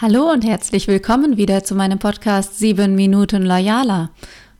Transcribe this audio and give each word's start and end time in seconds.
Hallo 0.00 0.30
und 0.30 0.44
herzlich 0.44 0.86
willkommen 0.86 1.38
wieder 1.38 1.64
zu 1.64 1.74
meinem 1.74 1.98
Podcast 1.98 2.56
7 2.60 2.94
Minuten 2.94 3.42
Loyaler. 3.42 4.10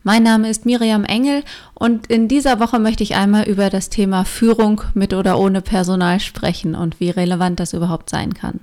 Mein 0.03 0.25
Name 0.25 0.51
ist 0.51 0.67
Miriam 0.67 1.05
Engel 1.05 1.45
und 1.75 2.09
in 2.09 2.27
dieser 2.27 2.59
Woche 2.59 2.81
möchte 2.81 3.05
ich 3.05 3.15
einmal 3.15 3.45
über 3.45 3.71
das 3.71 3.89
Thema 3.89 4.25
Führung 4.25 4.83
mit 4.95 5.15
oder 5.15 5.39
ohne 5.39 5.63
Personal 5.63 6.19
sprechen 6.19 6.75
und 6.75 6.99
wie 6.99 7.11
relevant 7.11 7.61
das 7.61 7.73
überhaupt 7.73 8.11
sein 8.11 8.35
kann. 8.35 8.59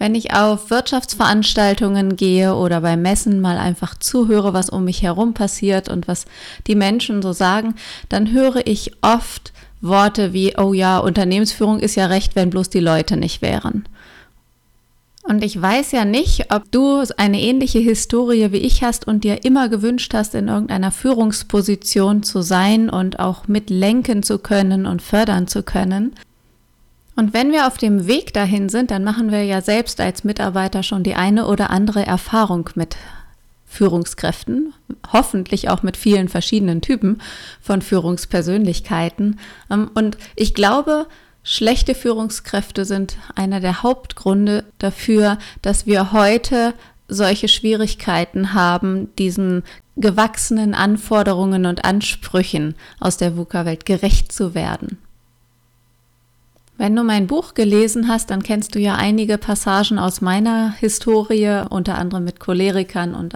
Wenn 0.00 0.16
ich 0.16 0.34
auf 0.34 0.70
Wirtschaftsveranstaltungen 0.70 2.16
gehe 2.16 2.56
oder 2.56 2.80
bei 2.80 2.96
Messen 2.96 3.40
mal 3.40 3.58
einfach 3.58 3.96
zuhöre, 3.96 4.54
was 4.54 4.70
um 4.70 4.86
mich 4.86 5.02
herum 5.02 5.34
passiert 5.34 5.88
und 5.88 6.08
was 6.08 6.24
die 6.66 6.74
Menschen 6.74 7.22
so 7.22 7.32
sagen, 7.32 7.76
dann 8.08 8.32
höre 8.32 8.66
ich 8.66 8.90
oft 9.02 9.52
Worte 9.80 10.32
wie, 10.32 10.56
oh 10.58 10.72
ja, 10.72 10.98
Unternehmensführung 10.98 11.78
ist 11.78 11.94
ja 11.94 12.06
recht, 12.06 12.34
wenn 12.34 12.50
bloß 12.50 12.70
die 12.70 12.80
Leute 12.80 13.16
nicht 13.16 13.40
wären. 13.40 13.84
Und 15.26 15.42
ich 15.42 15.60
weiß 15.60 15.92
ja 15.92 16.04
nicht, 16.04 16.52
ob 16.52 16.70
du 16.70 17.02
eine 17.16 17.40
ähnliche 17.40 17.78
Historie 17.78 18.52
wie 18.52 18.58
ich 18.58 18.82
hast 18.82 19.08
und 19.08 19.24
dir 19.24 19.44
immer 19.44 19.70
gewünscht 19.70 20.12
hast, 20.12 20.34
in 20.34 20.48
irgendeiner 20.48 20.90
Führungsposition 20.90 22.22
zu 22.22 22.42
sein 22.42 22.90
und 22.90 23.18
auch 23.18 23.48
mitlenken 23.48 24.22
zu 24.22 24.38
können 24.38 24.84
und 24.84 25.00
fördern 25.00 25.48
zu 25.48 25.62
können. 25.62 26.14
Und 27.16 27.32
wenn 27.32 27.52
wir 27.52 27.66
auf 27.66 27.78
dem 27.78 28.06
Weg 28.06 28.34
dahin 28.34 28.68
sind, 28.68 28.90
dann 28.90 29.02
machen 29.02 29.30
wir 29.30 29.44
ja 29.44 29.62
selbst 29.62 29.98
als 29.98 30.24
Mitarbeiter 30.24 30.82
schon 30.82 31.04
die 31.04 31.14
eine 31.14 31.46
oder 31.46 31.70
andere 31.70 32.04
Erfahrung 32.04 32.68
mit 32.74 32.96
Führungskräften, 33.64 34.74
hoffentlich 35.10 35.70
auch 35.70 35.82
mit 35.82 35.96
vielen 35.96 36.28
verschiedenen 36.28 36.80
Typen 36.82 37.22
von 37.62 37.82
Führungspersönlichkeiten. 37.82 39.40
Und 39.94 40.18
ich 40.36 40.54
glaube, 40.54 41.06
Schlechte 41.46 41.94
Führungskräfte 41.94 42.86
sind 42.86 43.18
einer 43.34 43.60
der 43.60 43.82
Hauptgründe 43.82 44.64
dafür, 44.78 45.38
dass 45.60 45.84
wir 45.84 46.12
heute 46.12 46.72
solche 47.06 47.48
Schwierigkeiten 47.48 48.54
haben, 48.54 49.14
diesen 49.16 49.62
gewachsenen 49.96 50.72
Anforderungen 50.72 51.66
und 51.66 51.84
Ansprüchen 51.84 52.74
aus 52.98 53.18
der 53.18 53.36
VUCA-Welt 53.36 53.84
gerecht 53.84 54.32
zu 54.32 54.54
werden. 54.54 54.96
Wenn 56.78 56.96
du 56.96 57.04
mein 57.04 57.26
Buch 57.26 57.52
gelesen 57.52 58.08
hast, 58.08 58.30
dann 58.30 58.42
kennst 58.42 58.74
du 58.74 58.80
ja 58.80 58.96
einige 58.96 59.36
Passagen 59.36 59.98
aus 59.98 60.22
meiner 60.22 60.72
Historie, 60.72 61.62
unter 61.68 61.98
anderem 61.98 62.24
mit 62.24 62.40
Cholerikern 62.40 63.14
und 63.14 63.34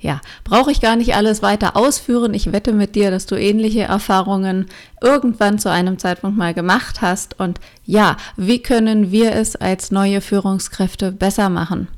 ja, 0.00 0.20
brauche 0.44 0.70
ich 0.70 0.80
gar 0.80 0.96
nicht 0.96 1.14
alles 1.14 1.42
weiter 1.42 1.76
ausführen. 1.76 2.32
Ich 2.32 2.52
wette 2.52 2.72
mit 2.72 2.94
dir, 2.94 3.10
dass 3.10 3.26
du 3.26 3.34
ähnliche 3.34 3.82
Erfahrungen 3.82 4.66
irgendwann 5.02 5.58
zu 5.58 5.70
einem 5.70 5.98
Zeitpunkt 5.98 6.38
mal 6.38 6.54
gemacht 6.54 7.00
hast. 7.00 7.38
Und 7.40 7.58
ja, 7.84 8.16
wie 8.36 8.62
können 8.62 9.10
wir 9.10 9.34
es 9.34 9.56
als 9.56 9.90
neue 9.90 10.20
Führungskräfte 10.20 11.10
besser 11.10 11.48
machen? 11.48 11.88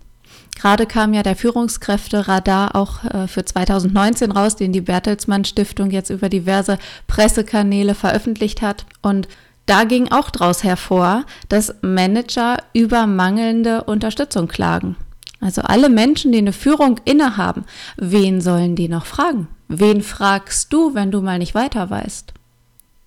Gerade 0.58 0.86
kam 0.86 1.14
ja 1.14 1.22
der 1.22 1.36
Führungskräfte-Radar 1.36 2.74
auch 2.74 3.04
äh, 3.04 3.28
für 3.28 3.44
2019 3.44 4.32
raus, 4.32 4.56
den 4.56 4.72
die 4.72 4.82
Bertelsmann 4.82 5.44
Stiftung 5.44 5.90
jetzt 5.90 6.10
über 6.10 6.28
diverse 6.28 6.78
Pressekanäle 7.06 7.94
veröffentlicht 7.94 8.60
hat. 8.60 8.84
Und 9.00 9.28
da 9.66 9.84
ging 9.84 10.10
auch 10.10 10.30
daraus 10.30 10.64
hervor, 10.64 11.24
dass 11.48 11.74
Manager 11.80 12.58
über 12.72 13.06
mangelnde 13.06 13.84
Unterstützung 13.84 14.48
klagen. 14.48 14.96
Also 15.40 15.62
alle 15.62 15.88
Menschen, 15.88 16.32
die 16.32 16.38
eine 16.38 16.52
Führung 16.52 17.00
innehaben, 17.04 17.64
wen 17.96 18.40
sollen 18.40 18.76
die 18.76 18.88
noch 18.88 19.06
fragen? 19.06 19.48
Wen 19.68 20.02
fragst 20.02 20.72
du, 20.72 20.94
wenn 20.94 21.10
du 21.10 21.22
mal 21.22 21.38
nicht 21.38 21.54
weiter 21.54 21.88
weißt? 21.88 22.34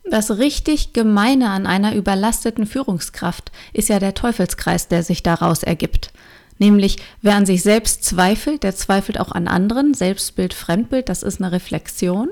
Das 0.10 0.38
richtig 0.38 0.94
Gemeine 0.94 1.50
an 1.50 1.66
einer 1.66 1.96
überlasteten 1.96 2.66
Führungskraft 2.66 3.52
ist 3.72 3.90
ja 3.90 4.00
der 4.00 4.14
Teufelskreis, 4.14 4.88
der 4.88 5.04
sich 5.04 5.24
daraus 5.24 5.64
ergibt. 5.64 6.12
Nämlich, 6.60 6.98
wer 7.22 7.36
an 7.36 7.46
sich 7.46 7.64
selbst 7.64 8.04
zweifelt, 8.04 8.64
der 8.64 8.76
zweifelt 8.76 9.20
auch 9.20 9.32
an 9.32 9.48
anderen. 9.48 9.94
Selbstbild, 9.94 10.54
Fremdbild, 10.54 11.10
das 11.10 11.24
ist 11.24 11.42
eine 11.42 11.52
Reflexion. 11.52 12.30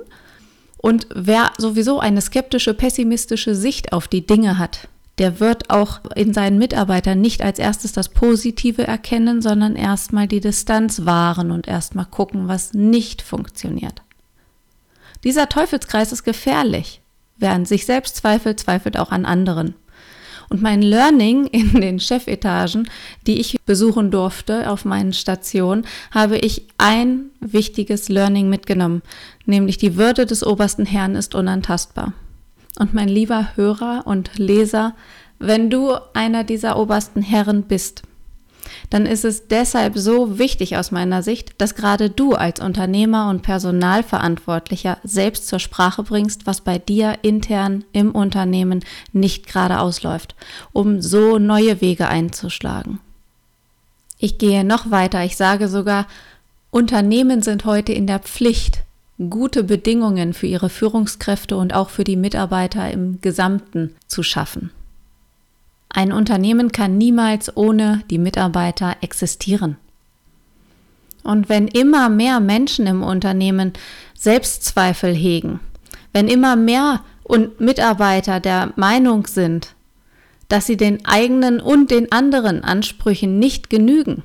Und 0.78 1.08
wer 1.14 1.52
sowieso 1.58 2.00
eine 2.00 2.22
skeptische, 2.22 2.74
pessimistische 2.74 3.56
Sicht 3.56 3.94
auf 3.94 4.08
die 4.08 4.26
Dinge 4.26 4.58
hat, 4.58 4.88
der 5.22 5.40
wird 5.40 5.70
auch 5.70 6.00
in 6.16 6.34
seinen 6.34 6.58
Mitarbeitern 6.58 7.22
nicht 7.22 7.44
als 7.44 7.60
erstes 7.60 7.94
das 7.94 8.10
Positive 8.10 8.88
erkennen, 8.88 9.44
sondern 9.44 9.76
erstmal 9.76 10.28
die 10.28 10.40
Distanz 10.40 11.06
wahren 11.06 11.52
und 11.52 11.68
erstmal 11.68 12.08
gucken, 12.08 12.48
was 12.48 12.74
nicht 12.74 13.22
funktioniert. 13.22 14.02
Dieser 15.24 15.48
Teufelskreis 15.48 16.12
ist 16.12 16.24
gefährlich. 16.24 17.02
Wer 17.38 17.52
an 17.52 17.66
sich 17.66 17.86
selbst 17.86 18.16
zweifelt, 18.16 18.60
zweifelt 18.60 18.98
auch 18.98 19.12
an 19.12 19.26
anderen. 19.26 19.76
Und 20.50 20.64
mein 20.64 20.82
Learning 20.82 21.46
in 21.46 21.80
den 21.80 22.00
Chefetagen, 22.00 22.90
die 23.28 23.40
ich 23.40 23.60
besuchen 23.64 24.10
durfte 24.10 24.72
auf 24.72 24.86
meinen 24.86 25.14
Stationen, 25.14 25.86
habe 26.10 26.40
ich 26.40 26.66
ein 26.80 27.30
wichtiges 27.40 28.10
Learning 28.10 28.50
mitgenommen, 28.50 29.04
nämlich 29.46 29.78
die 29.78 29.98
Würde 29.98 30.26
des 30.26 30.44
obersten 30.44 30.88
Herrn 30.88 31.14
ist 31.14 31.36
unantastbar. 31.36 32.14
Und 32.80 32.94
mein 32.94 33.10
lieber 33.10 33.56
Hörer 33.56 34.04
und 34.06 34.38
Leser, 34.38 34.96
wenn 35.40 35.70
du 35.70 35.96
einer 36.14 36.44
dieser 36.44 36.78
obersten 36.78 37.22
Herren 37.22 37.64
bist, 37.64 38.04
dann 38.90 39.06
ist 39.06 39.26
es 39.26 39.48
deshalb 39.48 39.98
so 39.98 40.38
wichtig 40.38 40.78
aus 40.78 40.92
meiner 40.92 41.24
Sicht, 41.24 41.60
dass 41.60 41.76
gerade 41.76 42.10
du 42.10 42.34
als 42.34 42.60
Unternehmer 42.60 43.30
und 43.30 43.42
Personalverantwortlicher 43.42 44.98
selbst 45.04 45.48
zur 45.48 45.60
Sprache 45.60 46.04
bringst, 46.04 46.46
was 46.46 46.62
bei 46.62 46.78
dir 46.78 47.18
intern 47.22 47.84
im 47.92 48.12
Unternehmen 48.12 48.84
nicht 49.14 49.48
gerade 49.48 49.80
ausläuft, 49.80 50.36
um 50.72 51.02
so 51.02 51.40
neue 51.40 51.82
Wege 51.82 52.08
einzuschlagen. 52.08 53.00
Ich 54.18 54.38
gehe 54.38 54.64
noch 54.64 54.92
weiter, 54.92 55.24
ich 55.24 55.36
sage 55.36 55.68
sogar, 55.68 56.06
Unternehmen 56.70 57.42
sind 57.42 57.66
heute 57.66 57.92
in 57.92 58.08
der 58.08 58.20
Pflicht, 58.20 58.84
gute 59.30 59.64
Bedingungen 59.64 60.34
für 60.34 60.48
ihre 60.48 60.70
Führungskräfte 60.70 61.56
und 61.58 61.74
auch 61.74 61.90
für 61.90 62.04
die 62.04 62.16
Mitarbeiter 62.16 62.90
im 62.92 63.22
Gesamten 63.22 63.96
zu 64.08 64.24
schaffen. 64.24 64.72
Ein 65.90 66.12
Unternehmen 66.12 66.72
kann 66.72 66.98
niemals 66.98 67.56
ohne 67.56 68.04
die 68.10 68.18
Mitarbeiter 68.18 68.96
existieren. 69.02 69.78
Und 71.24 71.50
wenn 71.50 71.68
immer 71.68 72.10
mehr 72.10 72.40
Menschen 72.40 72.88
im 72.88 73.04
Unternehmen 73.04 73.74
Selbstzweifel 74.18 75.14
hegen, 75.14 75.60
wenn 76.14 76.28
immer 76.28 76.56
mehr 76.56 77.02
Mitarbeiter 77.60 78.40
der 78.40 78.74
Meinung 78.76 79.28
sind, 79.28 79.76
dass 80.48 80.66
sie 80.66 80.78
den 80.78 81.06
eigenen 81.06 81.62
und 81.62 81.92
den 81.92 82.12
anderen 82.12 82.64
Ansprüchen 82.64 83.40
nicht 83.40 83.70
genügen, 83.70 84.24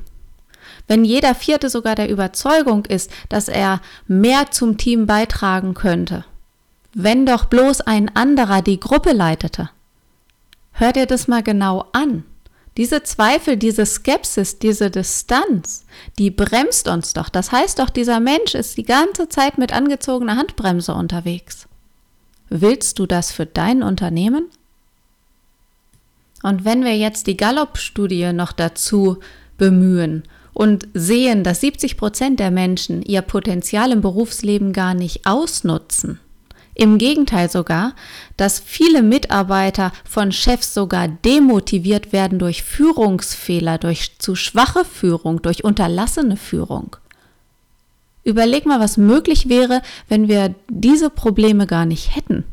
wenn 0.88 1.04
jeder 1.04 1.34
Vierte 1.34 1.68
sogar 1.68 1.94
der 1.94 2.08
Überzeugung 2.08 2.84
ist, 2.84 3.10
dass 3.28 3.48
er 3.48 3.80
mehr 4.06 4.50
zum 4.50 4.78
Team 4.78 5.06
beitragen 5.06 5.74
könnte, 5.74 6.24
wenn 6.94 7.26
doch 7.26 7.46
bloß 7.46 7.82
ein 7.82 8.14
anderer 8.14 8.62
die 8.62 8.80
Gruppe 8.80 9.12
leitete. 9.12 9.70
Hör 10.72 10.92
dir 10.92 11.06
das 11.06 11.26
mal 11.26 11.42
genau 11.42 11.86
an. 11.92 12.24
Diese 12.76 13.02
Zweifel, 13.02 13.56
diese 13.56 13.86
Skepsis, 13.86 14.58
diese 14.58 14.90
Distanz, 14.90 15.86
die 16.18 16.30
bremst 16.30 16.88
uns 16.88 17.14
doch. 17.14 17.30
Das 17.30 17.50
heißt 17.50 17.78
doch, 17.78 17.88
dieser 17.88 18.20
Mensch 18.20 18.54
ist 18.54 18.76
die 18.76 18.84
ganze 18.84 19.30
Zeit 19.30 19.56
mit 19.56 19.72
angezogener 19.72 20.36
Handbremse 20.36 20.92
unterwegs. 20.92 21.66
Willst 22.50 22.98
du 22.98 23.06
das 23.06 23.32
für 23.32 23.46
dein 23.46 23.82
Unternehmen? 23.82 24.50
Und 26.42 26.66
wenn 26.66 26.84
wir 26.84 26.96
jetzt 26.96 27.26
die 27.26 27.36
Gallup-Studie 27.36 28.32
noch 28.34 28.52
dazu 28.52 29.18
bemühen 29.56 30.22
und 30.56 30.88
sehen, 30.94 31.44
dass 31.44 31.60
70 31.60 31.98
Prozent 31.98 32.40
der 32.40 32.50
Menschen 32.50 33.02
ihr 33.02 33.20
Potenzial 33.20 33.92
im 33.92 34.00
Berufsleben 34.00 34.72
gar 34.72 34.94
nicht 34.94 35.26
ausnutzen. 35.26 36.18
Im 36.74 36.96
Gegenteil 36.96 37.50
sogar, 37.50 37.94
dass 38.38 38.58
viele 38.58 39.02
Mitarbeiter 39.02 39.92
von 40.08 40.32
Chefs 40.32 40.72
sogar 40.72 41.08
demotiviert 41.08 42.14
werden 42.14 42.38
durch 42.38 42.62
Führungsfehler, 42.62 43.76
durch 43.76 44.18
zu 44.18 44.34
schwache 44.34 44.86
Führung, 44.86 45.42
durch 45.42 45.62
unterlassene 45.62 46.38
Führung. 46.38 46.96
Überleg 48.24 48.64
mal, 48.64 48.80
was 48.80 48.96
möglich 48.96 49.50
wäre, 49.50 49.82
wenn 50.08 50.26
wir 50.26 50.54
diese 50.70 51.10
Probleme 51.10 51.66
gar 51.66 51.84
nicht 51.84 52.16
hätten. 52.16 52.44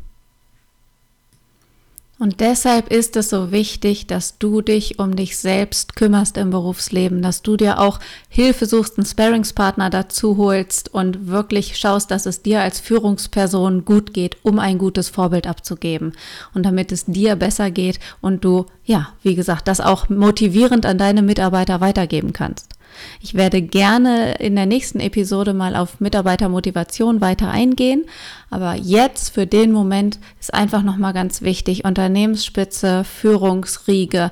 Und 2.16 2.38
deshalb 2.38 2.92
ist 2.92 3.16
es 3.16 3.30
so 3.30 3.50
wichtig, 3.50 4.06
dass 4.06 4.38
du 4.38 4.60
dich 4.60 5.00
um 5.00 5.16
dich 5.16 5.36
selbst 5.36 5.96
kümmerst 5.96 6.36
im 6.36 6.50
Berufsleben, 6.50 7.22
dass 7.22 7.42
du 7.42 7.56
dir 7.56 7.80
auch 7.80 7.98
Hilfe 8.28 8.66
suchst, 8.66 8.98
einen 8.98 9.06
Sparringspartner 9.06 9.90
dazu 9.90 10.36
holst 10.36 10.94
und 10.94 11.26
wirklich 11.26 11.76
schaust, 11.76 12.12
dass 12.12 12.26
es 12.26 12.40
dir 12.40 12.62
als 12.62 12.78
Führungsperson 12.78 13.84
gut 13.84 14.14
geht, 14.14 14.36
um 14.42 14.60
ein 14.60 14.78
gutes 14.78 15.08
Vorbild 15.08 15.48
abzugeben 15.48 16.12
und 16.54 16.64
damit 16.64 16.92
es 16.92 17.04
dir 17.04 17.34
besser 17.34 17.72
geht 17.72 17.98
und 18.20 18.44
du, 18.44 18.66
ja, 18.84 19.08
wie 19.24 19.34
gesagt, 19.34 19.66
das 19.66 19.80
auch 19.80 20.08
motivierend 20.08 20.86
an 20.86 20.98
deine 20.98 21.22
Mitarbeiter 21.22 21.80
weitergeben 21.80 22.32
kannst. 22.32 22.74
Ich 23.20 23.34
werde 23.34 23.62
gerne 23.62 24.34
in 24.34 24.56
der 24.56 24.66
nächsten 24.66 25.00
Episode 25.00 25.54
mal 25.54 25.76
auf 25.76 26.00
Mitarbeitermotivation 26.00 27.20
weiter 27.20 27.50
eingehen, 27.50 28.04
aber 28.50 28.74
jetzt 28.74 29.34
für 29.34 29.46
den 29.46 29.72
Moment 29.72 30.18
ist 30.40 30.52
einfach 30.52 30.82
noch 30.82 30.96
mal 30.96 31.12
ganz 31.12 31.42
wichtig 31.42 31.84
Unternehmensspitze, 31.84 33.04
Führungsriege, 33.04 34.30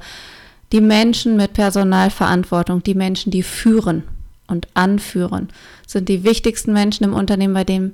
Die 0.73 0.81
Menschen 0.81 1.37
mit 1.37 1.53
Personalverantwortung, 1.53 2.83
die 2.83 2.95
Menschen, 2.95 3.31
die 3.31 3.43
führen 3.43 4.05
und 4.47 4.69
anführen, 4.73 5.49
sind 5.87 6.09
die 6.09 6.25
wichtigsten 6.25 6.73
Menschen 6.73 7.05
im 7.05 7.13
Unternehmen, 7.13 7.53
bei 7.53 7.65
dem 7.65 7.93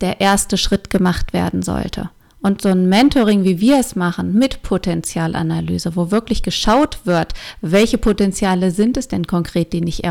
der 0.00 0.20
erste 0.20 0.56
Schritt 0.56 0.90
gemacht 0.90 1.32
werden 1.32 1.62
sollte. 1.62 2.08
Und 2.42 2.62
so 2.62 2.70
ein 2.70 2.88
Mentoring, 2.88 3.44
wie 3.44 3.60
wir 3.60 3.78
es 3.78 3.96
machen, 3.96 4.32
mit 4.32 4.62
Potenzialanalyse, 4.62 5.94
wo 5.94 6.10
wirklich 6.10 6.42
geschaut 6.42 7.00
wird, 7.04 7.34
welche 7.60 7.98
Potenziale 7.98 8.70
sind 8.70 8.96
es 8.96 9.08
denn 9.08 9.26
konkret, 9.26 9.72
die 9.74 9.82
nicht, 9.82 10.02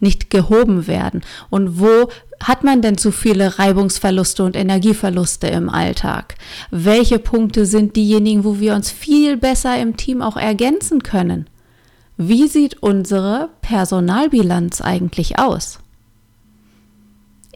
nicht 0.00 0.30
gehoben 0.30 0.86
werden 0.88 1.22
und 1.50 1.78
wo 1.78 2.08
hat 2.42 2.64
man 2.64 2.82
denn 2.82 2.96
zu 2.96 3.10
viele 3.10 3.58
Reibungsverluste 3.58 4.44
und 4.44 4.56
Energieverluste 4.56 5.48
im 5.48 5.68
Alltag? 5.68 6.36
Welche 6.70 7.18
Punkte 7.18 7.66
sind 7.66 7.96
diejenigen, 7.96 8.44
wo 8.44 8.60
wir 8.60 8.74
uns 8.74 8.90
viel 8.90 9.36
besser 9.36 9.76
im 9.80 9.96
Team 9.96 10.22
auch 10.22 10.36
ergänzen 10.36 11.02
können? 11.02 11.48
Wie 12.16 12.48
sieht 12.48 12.82
unsere 12.82 13.50
Personalbilanz 13.60 14.80
eigentlich 14.80 15.38
aus? 15.38 15.80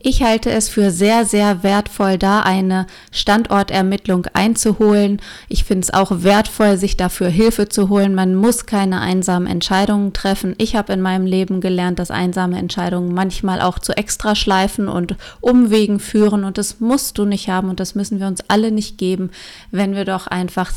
Ich 0.04 0.24
halte 0.24 0.50
es 0.50 0.68
für 0.68 0.90
sehr, 0.90 1.24
sehr 1.24 1.62
wertvoll, 1.62 2.18
da 2.18 2.40
eine 2.40 2.88
Standortermittlung 3.12 4.26
einzuholen. 4.32 5.22
Ich 5.48 5.62
finde 5.62 5.82
es 5.82 5.94
auch 5.94 6.24
wertvoll, 6.24 6.76
sich 6.76 6.96
dafür 6.96 7.28
Hilfe 7.28 7.68
zu 7.68 7.88
holen. 7.88 8.12
Man 8.12 8.34
muss 8.34 8.66
keine 8.66 9.00
einsamen 9.00 9.46
Entscheidungen 9.46 10.12
treffen. 10.12 10.56
Ich 10.58 10.74
habe 10.74 10.92
in 10.92 11.00
meinem 11.00 11.24
Leben 11.24 11.60
gelernt, 11.60 12.00
dass 12.00 12.10
einsame 12.10 12.58
Entscheidungen 12.58 13.14
manchmal 13.14 13.60
auch 13.60 13.78
zu 13.78 13.96
Extraschleifen 13.96 14.88
und 14.88 15.14
Umwegen 15.40 16.00
führen. 16.00 16.42
Und 16.42 16.58
das 16.58 16.80
musst 16.80 17.16
du 17.18 17.24
nicht 17.24 17.48
haben 17.48 17.70
und 17.70 17.78
das 17.78 17.94
müssen 17.94 18.18
wir 18.18 18.26
uns 18.26 18.40
alle 18.48 18.72
nicht 18.72 18.98
geben, 18.98 19.30
wenn 19.70 19.94
wir 19.94 20.04
doch 20.04 20.26
einfach 20.26 20.72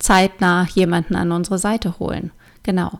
zeitnah 0.00 0.66
jemanden 0.74 1.14
an 1.14 1.30
unsere 1.30 1.60
Seite 1.60 2.00
holen. 2.00 2.32
Genau. 2.64 2.98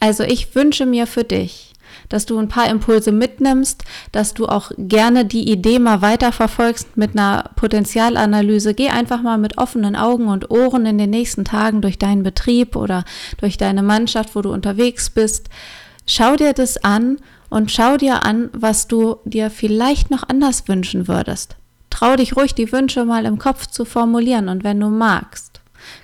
Also 0.00 0.24
ich 0.24 0.56
wünsche 0.56 0.84
mir 0.84 1.06
für 1.06 1.24
dich, 1.24 1.74
dass 2.08 2.26
du 2.26 2.38
ein 2.38 2.48
paar 2.48 2.68
Impulse 2.68 3.12
mitnimmst, 3.12 3.84
dass 4.12 4.34
du 4.34 4.46
auch 4.46 4.70
gerne 4.78 5.24
die 5.24 5.50
Idee 5.50 5.78
mal 5.78 6.02
weiterverfolgst 6.02 6.96
mit 6.96 7.12
einer 7.12 7.50
Potenzialanalyse. 7.56 8.74
Geh 8.74 8.88
einfach 8.88 9.22
mal 9.22 9.38
mit 9.38 9.58
offenen 9.58 9.96
Augen 9.96 10.28
und 10.28 10.50
Ohren 10.50 10.86
in 10.86 10.98
den 10.98 11.10
nächsten 11.10 11.44
Tagen 11.44 11.80
durch 11.80 11.98
deinen 11.98 12.22
Betrieb 12.22 12.76
oder 12.76 13.04
durch 13.38 13.56
deine 13.56 13.82
Mannschaft, 13.82 14.34
wo 14.34 14.42
du 14.42 14.52
unterwegs 14.52 15.10
bist. 15.10 15.48
Schau 16.06 16.36
dir 16.36 16.52
das 16.52 16.82
an 16.84 17.18
und 17.48 17.70
schau 17.70 17.96
dir 17.96 18.24
an, 18.24 18.50
was 18.52 18.88
du 18.88 19.16
dir 19.24 19.50
vielleicht 19.50 20.10
noch 20.10 20.28
anders 20.28 20.68
wünschen 20.68 21.08
würdest. 21.08 21.56
Trau 21.90 22.16
dich 22.16 22.36
ruhig, 22.36 22.54
die 22.54 22.70
Wünsche 22.72 23.04
mal 23.04 23.24
im 23.24 23.38
Kopf 23.38 23.66
zu 23.66 23.84
formulieren 23.84 24.48
und 24.48 24.64
wenn 24.64 24.78
du 24.80 24.88
magst, 24.88 25.55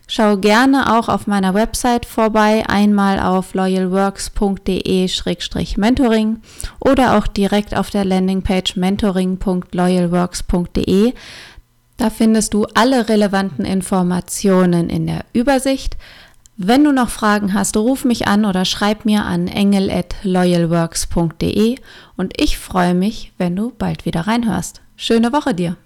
Schau 0.07 0.37
gerne 0.37 0.99
auch 0.99 1.09
auf 1.09 1.27
meiner 1.27 1.55
Website 1.55 2.05
vorbei, 2.07 2.63
einmal 2.69 3.19
auf 3.21 3.55
loyalworks.de-mentoring 3.55 6.37
oder 6.81 7.17
auch 7.17 7.27
direkt 7.27 7.75
auf 7.77 7.91
der 7.91 8.05
Landingpage 8.05 8.77
mentoring.loyalworks.de. 8.77 11.15
Da 11.97 12.11
findest 12.11 12.55
du 12.55 12.67
alle 12.75 13.09
relevanten 13.09 13.65
Informationen 13.65 14.91
in 14.91 15.07
der 15.07 15.25
Übersicht. 15.33 15.97
Wenn 16.57 16.85
du 16.85 16.93
noch 16.93 17.09
Fragen 17.09 17.55
hast, 17.55 17.77
ruf 17.77 18.05
mich 18.05 18.29
an 18.29 18.45
oder 18.45 18.65
schreib 18.65 19.05
mir 19.05 19.25
an 19.25 19.49
engel@loyalworks.de 19.49 21.77
und 22.17 22.41
ich 22.41 22.59
freue 22.59 22.95
mich, 22.95 23.33
wenn 23.39 23.57
du 23.57 23.73
bald 23.77 24.05
wieder 24.05 24.21
reinhörst. 24.27 24.81
Schöne 24.97 25.33
Woche 25.33 25.55
dir. 25.55 25.77